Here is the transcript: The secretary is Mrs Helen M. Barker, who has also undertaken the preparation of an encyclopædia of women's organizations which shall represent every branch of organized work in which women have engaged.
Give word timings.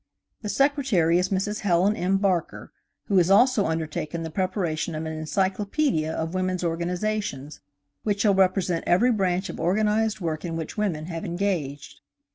The 0.41 0.49
secretary 0.49 1.19
is 1.19 1.29
Mrs 1.29 1.59
Helen 1.59 1.95
M. 1.95 2.17
Barker, 2.17 2.71
who 3.05 3.17
has 3.17 3.29
also 3.29 3.67
undertaken 3.67 4.23
the 4.23 4.31
preparation 4.31 4.95
of 4.95 5.05
an 5.05 5.13
encyclopædia 5.13 6.09
of 6.11 6.33
women's 6.33 6.63
organizations 6.63 7.59
which 8.01 8.21
shall 8.21 8.33
represent 8.33 8.83
every 8.87 9.11
branch 9.11 9.47
of 9.49 9.59
organized 9.59 10.19
work 10.19 10.43
in 10.43 10.55
which 10.55 10.75
women 10.75 11.05
have 11.05 11.23
engaged. 11.23 11.99